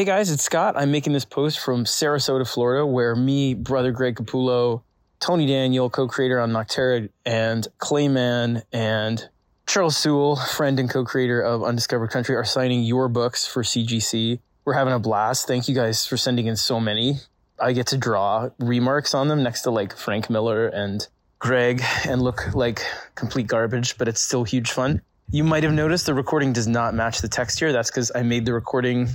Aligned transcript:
Hey 0.00 0.06
guys, 0.06 0.30
it's 0.30 0.44
Scott. 0.44 0.76
I'm 0.78 0.90
making 0.90 1.12
this 1.12 1.26
post 1.26 1.58
from 1.58 1.84
Sarasota, 1.84 2.50
Florida, 2.50 2.86
where 2.86 3.14
me, 3.14 3.52
brother 3.52 3.92
Greg 3.92 4.16
Capullo, 4.16 4.80
Tony 5.18 5.46
Daniel, 5.46 5.90
co-creator 5.90 6.40
on 6.40 6.52
Nocterra, 6.52 7.10
and 7.26 7.68
Clay 7.76 8.08
Mann 8.08 8.62
and 8.72 9.28
Charles 9.66 9.98
Soule, 9.98 10.36
friend 10.36 10.80
and 10.80 10.88
co-creator 10.88 11.42
of 11.42 11.62
Undiscovered 11.62 12.08
Country, 12.08 12.34
are 12.34 12.46
signing 12.46 12.82
your 12.82 13.10
books 13.10 13.46
for 13.46 13.62
CGC. 13.62 14.40
We're 14.64 14.72
having 14.72 14.94
a 14.94 14.98
blast. 14.98 15.46
Thank 15.46 15.68
you 15.68 15.74
guys 15.74 16.06
for 16.06 16.16
sending 16.16 16.46
in 16.46 16.56
so 16.56 16.80
many. 16.80 17.16
I 17.60 17.72
get 17.72 17.88
to 17.88 17.98
draw 17.98 18.48
remarques 18.58 19.14
on 19.14 19.28
them 19.28 19.42
next 19.42 19.60
to 19.64 19.70
like 19.70 19.94
Frank 19.94 20.30
Miller 20.30 20.66
and 20.66 21.06
Greg 21.40 21.82
and 22.08 22.22
look 22.22 22.54
like 22.54 22.82
complete 23.16 23.48
garbage, 23.48 23.98
but 23.98 24.08
it's 24.08 24.22
still 24.22 24.44
huge 24.44 24.70
fun. 24.70 25.02
You 25.30 25.44
might 25.44 25.62
have 25.62 25.74
noticed 25.74 26.06
the 26.06 26.14
recording 26.14 26.54
does 26.54 26.66
not 26.66 26.94
match 26.94 27.20
the 27.20 27.28
text 27.28 27.58
here. 27.58 27.70
That's 27.70 27.90
because 27.90 28.10
I 28.14 28.22
made 28.22 28.46
the 28.46 28.54
recording 28.54 29.10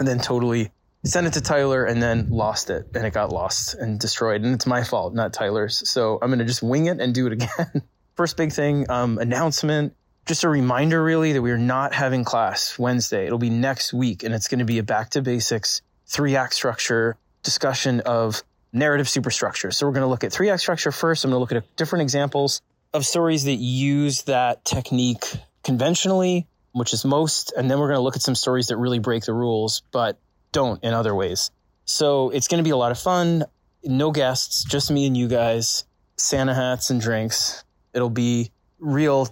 and 0.00 0.08
then 0.08 0.18
totally 0.18 0.72
sent 1.04 1.26
it 1.26 1.34
to 1.34 1.40
Tyler 1.40 1.84
and 1.84 2.02
then 2.02 2.30
lost 2.30 2.70
it 2.70 2.88
and 2.94 3.06
it 3.06 3.12
got 3.12 3.30
lost 3.30 3.74
and 3.74 4.00
destroyed. 4.00 4.42
And 4.42 4.54
it's 4.54 4.66
my 4.66 4.82
fault, 4.82 5.14
not 5.14 5.32
Tyler's. 5.32 5.88
So 5.88 6.18
I'm 6.20 6.30
going 6.30 6.40
to 6.40 6.44
just 6.44 6.62
wing 6.62 6.86
it 6.86 7.00
and 7.00 7.14
do 7.14 7.26
it 7.26 7.34
again. 7.34 7.82
First 8.16 8.36
big 8.36 8.52
thing, 8.52 8.90
um, 8.90 9.18
announcement. 9.18 9.94
Just 10.26 10.44
a 10.44 10.48
reminder, 10.48 11.02
really, 11.02 11.32
that 11.32 11.42
we 11.42 11.50
are 11.50 11.58
not 11.58 11.94
having 11.94 12.24
class 12.24 12.78
Wednesday. 12.78 13.26
It'll 13.26 13.38
be 13.38 13.50
next 13.50 13.92
week, 13.92 14.22
and 14.22 14.34
it's 14.34 14.48
going 14.48 14.58
to 14.58 14.64
be 14.64 14.78
a 14.78 14.82
back 14.82 15.10
to 15.10 15.22
basics, 15.22 15.80
three 16.06 16.36
act 16.36 16.54
structure 16.54 17.16
discussion 17.42 18.00
of 18.00 18.42
narrative 18.72 19.08
superstructure. 19.08 19.70
So 19.70 19.86
we're 19.86 19.92
going 19.92 20.02
to 20.02 20.08
look 20.08 20.24
at 20.24 20.32
three 20.32 20.50
act 20.50 20.60
structure 20.60 20.92
first. 20.92 21.24
I'm 21.24 21.30
going 21.30 21.38
to 21.38 21.40
look 21.40 21.64
at 21.64 21.76
different 21.76 22.02
examples 22.02 22.60
of 22.92 23.06
stories 23.06 23.44
that 23.44 23.54
use 23.54 24.22
that 24.24 24.64
technique 24.64 25.24
conventionally 25.64 26.46
which 26.72 26.92
is 26.92 27.04
most. 27.04 27.52
And 27.56 27.70
then 27.70 27.78
we're 27.78 27.88
going 27.88 27.98
to 27.98 28.02
look 28.02 28.16
at 28.16 28.22
some 28.22 28.34
stories 28.34 28.68
that 28.68 28.76
really 28.76 28.98
break 28.98 29.24
the 29.24 29.34
rules, 29.34 29.82
but 29.90 30.18
don't 30.52 30.82
in 30.82 30.94
other 30.94 31.14
ways. 31.14 31.50
So 31.84 32.30
it's 32.30 32.48
going 32.48 32.58
to 32.58 32.64
be 32.64 32.70
a 32.70 32.76
lot 32.76 32.92
of 32.92 32.98
fun. 32.98 33.44
No 33.82 34.10
guests, 34.10 34.64
just 34.64 34.90
me 34.90 35.06
and 35.06 35.16
you 35.16 35.28
guys, 35.28 35.84
Santa 36.16 36.54
hats 36.54 36.90
and 36.90 37.00
drinks. 37.00 37.64
It'll 37.94 38.10
be 38.10 38.50
real 38.78 39.28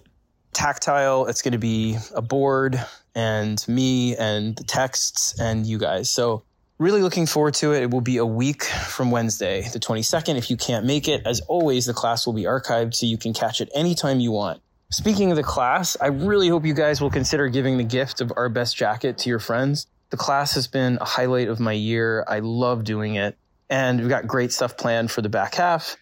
tactile. 0.52 1.26
It's 1.26 1.42
going 1.42 1.52
to 1.52 1.58
be 1.58 1.96
a 2.14 2.22
board 2.22 2.82
and 3.14 3.62
me 3.68 4.16
and 4.16 4.56
the 4.56 4.64
texts 4.64 5.38
and 5.38 5.66
you 5.66 5.78
guys. 5.78 6.10
So 6.10 6.44
really 6.78 7.02
looking 7.02 7.26
forward 7.26 7.54
to 7.54 7.72
it. 7.72 7.82
It 7.82 7.90
will 7.90 8.00
be 8.00 8.16
a 8.16 8.26
week 8.26 8.64
from 8.64 9.10
Wednesday, 9.10 9.68
the 9.72 9.80
22nd. 9.80 10.36
If 10.36 10.50
you 10.50 10.56
can't 10.56 10.86
make 10.86 11.08
it, 11.08 11.26
as 11.26 11.40
always, 11.40 11.86
the 11.86 11.94
class 11.94 12.26
will 12.26 12.32
be 12.32 12.44
archived 12.44 12.94
so 12.94 13.06
you 13.06 13.18
can 13.18 13.34
catch 13.34 13.60
it 13.60 13.68
anytime 13.74 14.20
you 14.20 14.32
want. 14.32 14.60
Speaking 14.90 15.30
of 15.30 15.36
the 15.36 15.42
class, 15.42 15.98
I 16.00 16.06
really 16.06 16.48
hope 16.48 16.64
you 16.64 16.72
guys 16.72 16.98
will 16.98 17.10
consider 17.10 17.48
giving 17.48 17.76
the 17.76 17.84
gift 17.84 18.22
of 18.22 18.32
our 18.34 18.48
best 18.48 18.74
jacket 18.74 19.18
to 19.18 19.28
your 19.28 19.38
friends. 19.38 19.86
The 20.08 20.16
class 20.16 20.54
has 20.54 20.66
been 20.66 20.96
a 20.98 21.04
highlight 21.04 21.48
of 21.48 21.60
my 21.60 21.72
year. 21.72 22.24
I 22.26 22.38
love 22.38 22.84
doing 22.84 23.16
it. 23.16 23.36
And 23.68 24.00
we've 24.00 24.08
got 24.08 24.26
great 24.26 24.50
stuff 24.50 24.78
planned 24.78 25.10
for 25.10 25.20
the 25.20 25.28
back 25.28 25.56
half. 25.56 25.98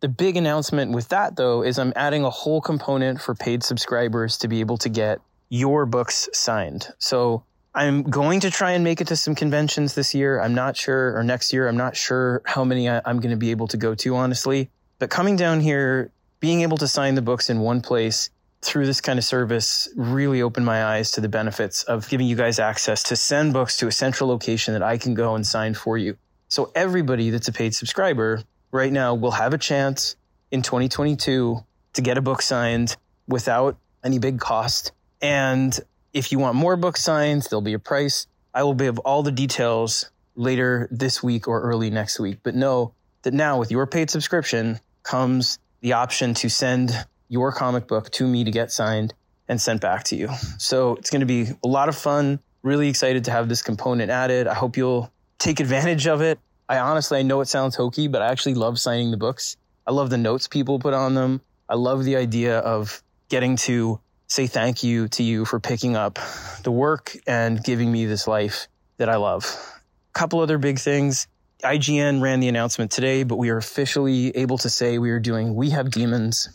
The 0.00 0.08
big 0.08 0.38
announcement 0.38 0.92
with 0.92 1.10
that, 1.10 1.36
though, 1.36 1.62
is 1.62 1.78
I'm 1.78 1.92
adding 1.94 2.24
a 2.24 2.30
whole 2.30 2.62
component 2.62 3.20
for 3.20 3.34
paid 3.34 3.62
subscribers 3.62 4.38
to 4.38 4.48
be 4.48 4.60
able 4.60 4.78
to 4.78 4.88
get 4.88 5.20
your 5.50 5.84
books 5.84 6.30
signed. 6.32 6.88
So 6.98 7.44
I'm 7.74 8.04
going 8.04 8.40
to 8.40 8.50
try 8.50 8.70
and 8.70 8.82
make 8.82 9.02
it 9.02 9.08
to 9.08 9.16
some 9.16 9.34
conventions 9.34 9.94
this 9.94 10.14
year. 10.14 10.40
I'm 10.40 10.54
not 10.54 10.78
sure, 10.78 11.14
or 11.14 11.22
next 11.22 11.52
year, 11.52 11.68
I'm 11.68 11.76
not 11.76 11.94
sure 11.94 12.40
how 12.46 12.64
many 12.64 12.88
I'm 12.88 13.20
going 13.20 13.32
to 13.32 13.36
be 13.36 13.50
able 13.50 13.68
to 13.68 13.76
go 13.76 13.94
to, 13.96 14.16
honestly. 14.16 14.70
But 14.98 15.10
coming 15.10 15.36
down 15.36 15.60
here 15.60 16.10
being 16.40 16.62
able 16.62 16.78
to 16.78 16.88
sign 16.88 17.14
the 17.14 17.22
books 17.22 17.50
in 17.50 17.60
one 17.60 17.80
place 17.80 18.30
through 18.62 18.86
this 18.86 19.00
kind 19.00 19.18
of 19.18 19.24
service 19.24 19.88
really 19.96 20.42
opened 20.42 20.66
my 20.66 20.84
eyes 20.84 21.12
to 21.12 21.20
the 21.20 21.28
benefits 21.28 21.82
of 21.84 22.08
giving 22.08 22.26
you 22.26 22.36
guys 22.36 22.58
access 22.58 23.02
to 23.04 23.16
send 23.16 23.52
books 23.52 23.76
to 23.78 23.86
a 23.86 23.92
central 23.92 24.28
location 24.28 24.74
that 24.74 24.82
I 24.82 24.98
can 24.98 25.14
go 25.14 25.34
and 25.34 25.46
sign 25.46 25.74
for 25.74 25.96
you. 25.96 26.16
So 26.48 26.72
everybody 26.74 27.30
that's 27.30 27.48
a 27.48 27.52
paid 27.52 27.74
subscriber 27.74 28.42
right 28.70 28.92
now 28.92 29.14
will 29.14 29.30
have 29.30 29.54
a 29.54 29.58
chance 29.58 30.16
in 30.50 30.62
2022 30.62 31.64
to 31.94 32.02
get 32.02 32.18
a 32.18 32.22
book 32.22 32.42
signed 32.42 32.96
without 33.26 33.76
any 34.04 34.18
big 34.18 34.40
cost. 34.40 34.92
And 35.22 35.78
if 36.12 36.32
you 36.32 36.38
want 36.38 36.56
more 36.56 36.76
books 36.76 37.02
signed, 37.02 37.46
there'll 37.48 37.62
be 37.62 37.74
a 37.74 37.78
price. 37.78 38.26
I 38.52 38.62
will 38.64 38.74
give 38.74 38.98
all 39.00 39.22
the 39.22 39.32
details 39.32 40.10
later 40.34 40.88
this 40.90 41.22
week 41.22 41.48
or 41.48 41.62
early 41.62 41.90
next 41.90 42.18
week. 42.18 42.38
But 42.42 42.54
know 42.54 42.94
that 43.22 43.34
now 43.34 43.58
with 43.58 43.70
your 43.70 43.86
paid 43.86 44.10
subscription 44.10 44.80
comes 45.02 45.58
the 45.80 45.94
option 45.94 46.34
to 46.34 46.48
send 46.48 46.92
your 47.28 47.52
comic 47.52 47.86
book 47.86 48.10
to 48.10 48.26
me 48.26 48.44
to 48.44 48.50
get 48.50 48.72
signed 48.72 49.14
and 49.48 49.60
sent 49.60 49.80
back 49.80 50.04
to 50.04 50.16
you. 50.16 50.28
So 50.58 50.96
it's 50.96 51.10
going 51.10 51.20
to 51.20 51.26
be 51.26 51.48
a 51.64 51.68
lot 51.68 51.88
of 51.88 51.96
fun. 51.96 52.40
Really 52.62 52.88
excited 52.88 53.24
to 53.24 53.30
have 53.30 53.48
this 53.48 53.62
component 53.62 54.10
added. 54.10 54.46
I 54.46 54.54
hope 54.54 54.76
you'll 54.76 55.10
take 55.38 55.60
advantage 55.60 56.06
of 56.06 56.20
it. 56.20 56.38
I 56.68 56.78
honestly, 56.78 57.18
I 57.18 57.22
know 57.22 57.40
it 57.40 57.48
sounds 57.48 57.74
hokey, 57.74 58.08
but 58.08 58.22
I 58.22 58.28
actually 58.28 58.54
love 58.54 58.78
signing 58.78 59.10
the 59.10 59.16
books. 59.16 59.56
I 59.86 59.92
love 59.92 60.10
the 60.10 60.18
notes 60.18 60.46
people 60.46 60.78
put 60.78 60.94
on 60.94 61.14
them. 61.14 61.40
I 61.68 61.74
love 61.74 62.04
the 62.04 62.16
idea 62.16 62.58
of 62.58 63.02
getting 63.28 63.56
to 63.56 64.00
say 64.26 64.46
thank 64.46 64.84
you 64.84 65.08
to 65.08 65.22
you 65.22 65.44
for 65.44 65.58
picking 65.58 65.96
up 65.96 66.18
the 66.62 66.70
work 66.70 67.16
and 67.26 67.62
giving 67.62 67.90
me 67.90 68.06
this 68.06 68.28
life 68.28 68.68
that 68.98 69.08
I 69.08 69.16
love. 69.16 69.44
A 70.14 70.18
couple 70.18 70.40
other 70.40 70.58
big 70.58 70.78
things. 70.78 71.26
IGN 71.62 72.20
ran 72.20 72.40
the 72.40 72.48
announcement 72.48 72.90
today, 72.90 73.22
but 73.22 73.36
we 73.36 73.50
are 73.50 73.56
officially 73.56 74.36
able 74.36 74.58
to 74.58 74.70
say 74.70 74.98
we 74.98 75.10
are 75.10 75.20
doing 75.20 75.54
We 75.54 75.70
Have 75.70 75.90
Demons 75.90 76.48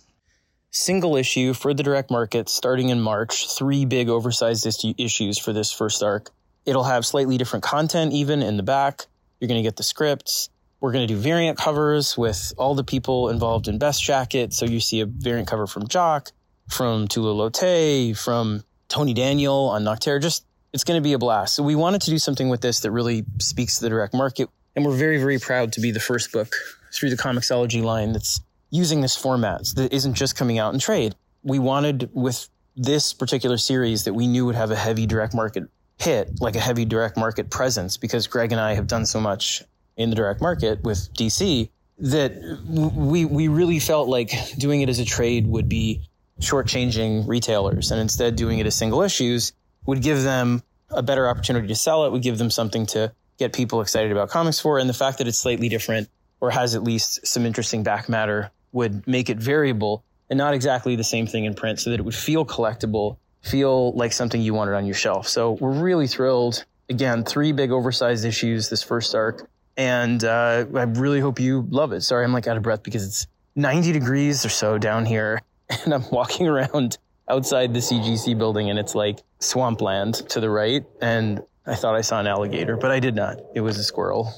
single 0.76 1.16
issue 1.16 1.54
for 1.54 1.74
the 1.74 1.84
direct 1.84 2.12
market 2.12 2.50
starting 2.50 2.90
in 2.90 3.00
March. 3.00 3.48
Three 3.58 3.86
big 3.86 4.10
oversized 4.10 4.68
issues 4.98 5.38
for 5.38 5.54
this 5.54 5.72
first 5.72 6.04
arc. 6.04 6.32
It'll 6.66 6.84
have 6.84 7.06
slightly 7.06 7.38
different 7.38 7.64
content 7.64 8.12
even 8.12 8.44
in 8.44 8.58
the 8.58 8.64
back. 8.64 9.06
You're 9.40 9.48
going 9.48 9.60
to 9.60 9.68
get 9.68 9.78
the 9.78 9.84
scripts. 9.84 10.50
We're 10.82 10.92
going 10.92 11.08
to 11.08 11.14
do 11.14 11.20
variant 11.20 11.58
covers 11.58 12.18
with 12.18 12.54
all 12.58 12.76
the 12.76 12.84
people 12.84 13.30
involved 13.30 13.68
in 13.68 13.78
Best 13.78 14.04
Jacket. 14.04 14.54
So 14.54 14.66
you 14.66 14.80
see 14.80 15.00
a 15.00 15.06
variant 15.06 15.48
cover 15.48 15.66
from 15.66 15.88
Jock, 15.88 16.32
from 16.70 17.08
Tula 17.08 17.34
Lotay, 17.34 18.18
from 18.18 18.64
Tony 18.90 19.14
Daniel 19.14 19.70
on 19.70 19.84
Nocterra. 19.84 20.22
Just, 20.22 20.46
it's 20.74 20.84
going 20.84 20.98
to 20.98 21.04
be 21.04 21.14
a 21.14 21.18
blast. 21.18 21.56
So 21.56 21.64
we 21.64 21.76
wanted 21.76 22.02
to 22.02 22.12
do 22.12 22.18
something 22.18 22.50
with 22.50 22.60
this 22.60 22.82
that 22.82 22.92
really 22.92 23.24
speaks 23.40 23.78
to 23.78 23.84
the 23.84 23.90
direct 23.90 24.14
market. 24.14 24.50
And 24.76 24.86
we're 24.86 24.96
very, 24.96 25.18
very 25.18 25.40
proud 25.40 25.72
to 25.74 25.82
be 25.82 25.92
the 25.92 26.00
first 26.00 26.32
book 26.32 26.54
through 26.94 27.10
the 27.10 27.18
Comixology 27.18 27.84
line 27.84 28.12
that's 28.12 28.42
using 28.72 29.02
this 29.02 29.16
format 29.16 29.62
that 29.76 29.94
isn't 29.94 30.16
just 30.16 30.36
coming 30.36 30.60
out 30.60 30.74
in 30.74 30.80
trade. 30.80 31.16
We 31.44 31.60
wanted 31.60 32.10
with 32.14 32.50
this 32.76 33.14
particular 33.14 33.58
series 33.58 34.04
that 34.04 34.14
we 34.14 34.28
knew 34.28 34.46
would 34.46 34.56
have 34.56 34.72
a 34.72 34.76
heavy 34.76 35.06
direct 35.06 35.34
market 35.34 35.64
hit, 35.98 36.42
like 36.42 36.56
a 36.56 36.60
heavy 36.60 36.84
direct 36.84 37.18
market 37.18 37.50
presence, 37.50 37.96
because 37.98 38.28
Greg 38.28 38.52
and 38.52 38.60
I 38.60 38.74
have 38.74 38.88
done 38.88 39.06
so 39.06 39.22
much 39.22 39.64
in 39.96 40.10
the 40.10 40.16
direct 40.16 40.42
market 40.42 40.84
with 40.84 41.14
DC 41.14 41.70
that 42.00 42.34
we 42.68 43.24
we 43.24 43.48
really 43.48 43.80
felt 43.80 44.10
like 44.10 44.32
doing 44.58 44.82
it 44.82 44.90
as 44.90 45.00
a 45.00 45.06
trade 45.06 45.48
would 45.48 45.70
be 45.70 46.02
shortchanging 46.42 47.26
retailers, 47.28 47.92
and 47.92 48.02
instead 48.02 48.36
doing 48.36 48.60
it 48.60 48.66
as 48.66 48.76
single 48.76 49.02
issues 49.02 49.54
would 49.86 50.02
give 50.02 50.22
them 50.24 50.62
a 50.90 51.02
better 51.02 51.30
opportunity 51.30 51.68
to 51.68 51.76
sell 51.76 52.06
it, 52.06 52.12
would 52.12 52.22
give 52.22 52.38
them 52.38 52.50
something 52.50 52.86
to 52.88 53.14
get 53.38 53.54
people 53.54 53.82
excited 53.82 54.12
about 54.12 54.30
comics 54.30 54.60
for, 54.60 54.80
and 54.80 54.90
the 54.90 54.94
fact 54.94 55.18
that 55.18 55.28
it's 55.28 55.40
slightly 55.40 55.70
different 55.70 56.10
or 56.42 56.52
has 56.52 56.76
at 56.76 56.84
least 56.84 57.26
some 57.26 57.46
interesting 57.46 57.84
back 57.84 58.10
matter 58.10 58.52
would 58.72 59.08
make 59.08 59.30
it 59.30 59.38
variable 59.38 60.04
and 60.30 60.38
not 60.38 60.54
exactly 60.54 60.96
the 60.96 61.04
same 61.04 61.28
thing 61.28 61.46
in 61.46 61.54
print 61.54 61.80
so 61.80 61.90
that 61.90 62.00
it 62.00 62.04
would 62.04 62.16
feel 62.16 62.46
collectible, 62.46 63.18
feel 63.42 63.94
like 63.94 64.12
something 64.12 64.42
you 64.42 64.54
wanted 64.54 64.74
on 64.74 64.86
your 64.86 64.96
shelf. 64.96 65.28
So 65.28 65.52
we're 65.54 65.72
really 65.72 66.08
thrilled. 66.08 66.66
Again, 66.90 67.24
three 67.24 67.52
big 67.52 67.72
oversized 67.72 68.26
issues 68.26 68.70
this 68.70 68.84
first 68.84 69.14
arc. 69.16 69.50
And 69.78 70.24
uh, 70.24 70.66
I 70.74 70.84
really 70.84 71.20
hope 71.20 71.40
you 71.40 71.68
love 71.70 71.92
it. 71.92 72.02
Sorry, 72.02 72.24
I'm 72.24 72.34
like 72.34 72.48
out 72.48 72.58
of 72.58 72.64
breath 72.64 72.84
because 72.84 73.06
it's 73.06 73.28
90 73.56 73.92
degrees 73.92 74.46
or 74.46 74.50
so 74.50 74.78
down 74.78 75.06
here. 75.06 75.42
And 75.84 75.96
I'm 75.96 76.08
walking 76.12 76.48
around 76.48 77.00
outside 77.28 77.74
the 77.74 77.80
CGC 77.80 78.38
building 78.38 78.70
and 78.70 78.78
it's 78.78 78.94
like 78.94 79.24
swampland 79.40 80.14
to 80.30 80.40
the 80.40 80.48
right. 80.48 80.84
And 81.02 81.42
I 81.68 81.76
thought 81.76 81.96
I 81.96 82.02
saw 82.02 82.20
an 82.20 82.28
alligator, 82.28 82.78
but 82.78 82.92
I 82.92 83.00
did 83.00 83.16
not. 83.16 83.40
It 83.56 83.62
was 83.62 83.78
a 83.78 83.84
squirrel. 83.84 84.32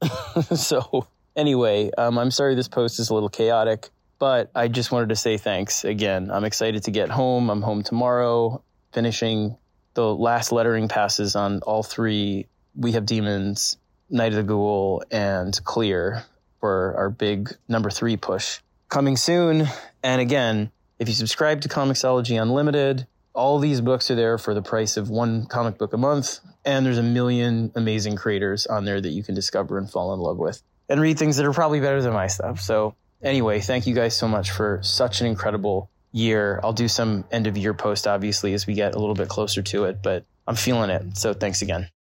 so 0.54 1.06
Anyway, 1.36 1.90
um, 1.96 2.18
I'm 2.18 2.30
sorry 2.30 2.54
this 2.54 2.68
post 2.68 2.98
is 2.98 3.10
a 3.10 3.14
little 3.14 3.28
chaotic, 3.28 3.88
but 4.18 4.50
I 4.54 4.68
just 4.68 4.90
wanted 4.90 5.10
to 5.10 5.16
say 5.16 5.36
thanks 5.36 5.84
again. 5.84 6.30
I'm 6.30 6.44
excited 6.44 6.82
to 6.84 6.90
get 6.90 7.08
home. 7.08 7.50
I'm 7.50 7.62
home 7.62 7.82
tomorrow, 7.82 8.62
finishing 8.92 9.56
the 9.94 10.14
last 10.14 10.52
lettering 10.52 10.88
passes 10.88 11.36
on 11.36 11.60
all 11.62 11.82
three. 11.82 12.46
We 12.74 12.92
have 12.92 13.06
demons, 13.06 13.78
Night 14.08 14.32
of 14.32 14.36
the 14.36 14.42
Ghoul, 14.42 15.04
and 15.10 15.58
Clear 15.64 16.24
for 16.58 16.94
our 16.96 17.10
big 17.10 17.56
number 17.68 17.90
three 17.90 18.16
push 18.16 18.58
coming 18.88 19.16
soon. 19.16 19.66
And 20.02 20.20
again, 20.20 20.70
if 20.98 21.08
you 21.08 21.14
subscribe 21.14 21.60
to 21.62 21.68
Comixology 21.68 22.40
Unlimited, 22.40 23.06
all 23.32 23.60
these 23.60 23.80
books 23.80 24.10
are 24.10 24.16
there 24.16 24.36
for 24.36 24.52
the 24.52 24.62
price 24.62 24.96
of 24.96 25.08
one 25.08 25.46
comic 25.46 25.78
book 25.78 25.92
a 25.92 25.96
month. 25.96 26.40
And 26.64 26.84
there's 26.84 26.98
a 26.98 27.02
million 27.02 27.72
amazing 27.74 28.16
creators 28.16 28.66
on 28.66 28.84
there 28.84 29.00
that 29.00 29.10
you 29.10 29.22
can 29.22 29.34
discover 29.34 29.78
and 29.78 29.90
fall 29.90 30.12
in 30.14 30.20
love 30.20 30.36
with 30.36 30.62
and 30.88 31.00
read 31.00 31.18
things 31.18 31.36
that 31.36 31.46
are 31.46 31.52
probably 31.52 31.80
better 31.80 32.02
than 32.02 32.12
my 32.12 32.26
stuff. 32.26 32.60
So 32.60 32.94
anyway, 33.22 33.60
thank 33.60 33.86
you 33.86 33.94
guys 33.94 34.16
so 34.16 34.28
much 34.28 34.50
for 34.50 34.80
such 34.82 35.20
an 35.20 35.26
incredible 35.26 35.90
year. 36.12 36.60
I'll 36.62 36.72
do 36.72 36.88
some 36.88 37.24
end 37.30 37.46
of 37.46 37.56
year 37.56 37.74
post 37.74 38.06
obviously 38.06 38.52
as 38.52 38.66
we 38.66 38.74
get 38.74 38.94
a 38.94 38.98
little 38.98 39.14
bit 39.14 39.28
closer 39.28 39.62
to 39.62 39.84
it, 39.84 40.02
but 40.02 40.24
I'm 40.46 40.56
feeling 40.56 40.90
it. 40.90 41.16
So 41.16 41.32
thanks 41.32 41.62
again. 41.62 41.88